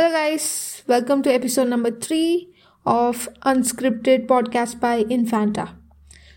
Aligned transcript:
Hello, 0.00 0.12
guys. 0.12 0.82
Welcome 0.86 1.22
to 1.24 1.30
episode 1.30 1.68
number 1.68 1.90
three 1.90 2.54
of 2.86 3.28
Unscripted 3.44 4.26
Podcast 4.26 4.80
by 4.80 5.04
Infanta. 5.10 5.76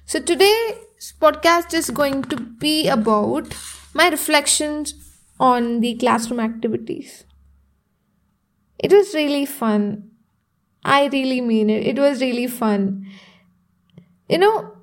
So, 0.04 0.20
today's 0.20 1.14
podcast 1.22 1.74
is 1.74 1.90
going 1.90 2.24
to 2.24 2.42
be 2.42 2.90
about 2.90 3.56
my 3.94 4.10
reflections 4.10 4.96
on 5.40 5.80
the 5.80 5.96
classroom 5.96 6.42
activities. 6.42 7.24
It 8.80 8.92
was 8.92 9.14
really 9.14 9.46
fun. 9.46 10.12
I 10.84 11.08
really 11.08 11.40
mean 11.40 11.70
it. 11.70 11.88
It 11.88 11.98
was 11.98 12.20
really 12.20 12.48
fun. 12.48 13.08
You 14.28 14.40
know, 14.40 14.74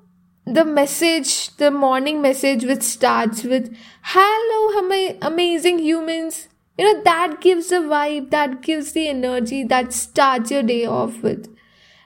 the 0.47 0.65
message, 0.65 1.55
the 1.57 1.69
morning 1.69 2.19
message, 2.19 2.65
which 2.65 2.81
starts 2.81 3.43
with 3.43 3.77
Hello, 4.01 5.15
amazing 5.21 5.77
humans 5.77 6.47
you 6.81 6.87
know 6.87 7.01
that 7.07 7.39
gives 7.41 7.67
the 7.73 7.81
vibe 7.93 8.29
that 8.31 8.61
gives 8.67 8.93
the 8.93 9.07
energy 9.07 9.63
that 9.63 9.93
starts 9.93 10.51
your 10.51 10.63
day 10.63 10.85
off 10.85 11.21
with. 11.21 11.49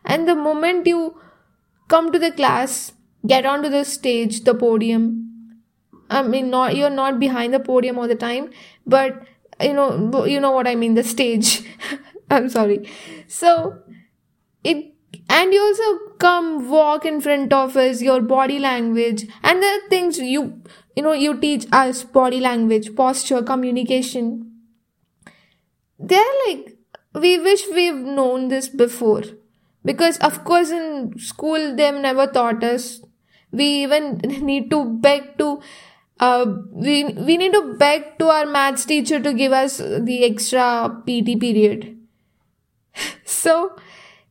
And 0.04 0.28
the 0.28 0.36
moment 0.36 0.86
you 0.86 1.18
come 1.88 2.12
to 2.12 2.20
the 2.20 2.32
class 2.32 2.92
get 3.28 3.46
onto 3.46 3.70
the 3.70 3.84
stage 3.84 4.44
the 4.48 4.54
podium 4.54 5.06
i 6.10 6.22
mean 6.22 6.50
not 6.50 6.76
you're 6.76 6.96
not 6.98 7.20
behind 7.20 7.54
the 7.54 7.60
podium 7.60 7.98
all 7.98 8.08
the 8.08 8.18
time 8.24 8.50
but 8.86 9.24
you 9.62 9.74
know 9.74 10.26
you 10.26 10.40
know 10.40 10.52
what 10.52 10.68
i 10.68 10.76
mean 10.76 10.94
the 10.96 11.04
stage. 11.04 11.64
I'm 12.30 12.50
sorry. 12.50 12.90
So 13.28 13.80
it 14.64 14.94
and 15.30 15.54
you 15.54 15.62
also 15.62 16.14
come 16.18 16.70
walk 16.70 17.06
in 17.06 17.22
front 17.22 17.54
of 17.54 17.78
us 17.78 18.02
your 18.02 18.22
body 18.22 18.60
language 18.60 19.26
and 19.44 19.64
the 19.64 19.82
things 19.90 20.18
you 20.20 20.62
you 20.96 21.04
know 21.04 21.14
you 21.14 21.40
teach 21.40 21.68
us 21.72 22.04
body 22.04 22.40
language 22.40 22.96
posture 22.96 23.42
communication 23.42 24.45
they're 26.10 26.36
like 26.48 26.78
we 27.14 27.38
wish 27.40 27.64
we've 27.74 27.96
known 27.96 28.50
this 28.50 28.68
before. 28.68 29.24
Because 29.84 30.18
of 30.18 30.44
course 30.44 30.72
in 30.72 31.18
school 31.18 31.76
they've 31.76 32.02
never 32.06 32.28
taught 32.28 32.64
us. 32.64 33.02
We 33.52 33.84
even 33.84 34.18
need 34.24 34.70
to 34.72 34.86
beg 34.86 35.38
to 35.38 35.62
uh, 36.20 36.46
we 36.72 37.04
we 37.06 37.38
need 37.38 37.54
to 37.54 37.76
beg 37.78 38.18
to 38.20 38.28
our 38.28 38.46
maths 38.46 38.86
teacher 38.86 39.20
to 39.20 39.34
give 39.34 39.52
us 39.52 39.78
the 39.78 40.24
extra 40.24 41.02
pt 41.06 41.40
period. 41.40 41.98
So 43.26 43.76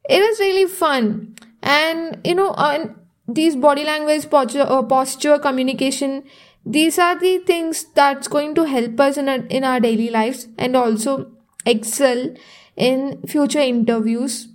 it 0.09 0.21
was 0.21 0.39
really 0.41 0.67
fun. 0.67 1.37
And 1.63 2.21
you 2.25 2.35
know 2.35 2.51
on 2.51 2.97
these 3.27 3.57
body 3.57 3.85
language 3.85 4.29
posture, 4.31 4.67
uh, 4.69 4.83
posture 4.83 5.39
communication 5.39 6.25
these 6.67 6.99
are 6.99 7.19
the 7.19 7.39
things 7.39 7.85
that's 7.95 8.27
going 8.27 8.55
to 8.55 8.65
help 8.65 8.99
us 8.99 9.19
in 9.19 9.29
our, 9.29 9.37
in 9.49 9.65
our 9.65 9.81
daily 9.81 10.09
lives 10.11 10.49
and 10.59 10.75
also 10.75 11.34
excel 11.67 12.35
in 12.77 13.23
future 13.27 13.61
interviews. 13.61 14.49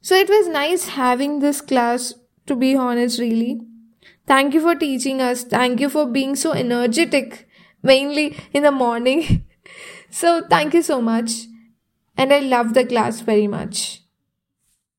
So 0.00 0.14
it 0.16 0.28
was 0.28 0.48
nice 0.48 0.88
having 0.88 1.38
this 1.40 1.60
class, 1.60 2.14
to 2.46 2.56
be 2.56 2.74
honest, 2.74 3.20
really. 3.20 3.60
Thank 4.26 4.54
you 4.54 4.60
for 4.60 4.74
teaching 4.74 5.20
us. 5.20 5.44
Thank 5.44 5.80
you 5.80 5.88
for 5.88 6.06
being 6.06 6.36
so 6.36 6.52
energetic, 6.52 7.48
mainly 7.82 8.36
in 8.52 8.62
the 8.62 8.72
morning. 8.72 9.44
so 10.10 10.42
thank 10.48 10.74
you 10.74 10.82
so 10.82 11.00
much. 11.00 11.46
And 12.16 12.32
I 12.32 12.40
love 12.40 12.74
the 12.74 12.84
class 12.84 13.20
very 13.20 13.46
much. 13.46 14.01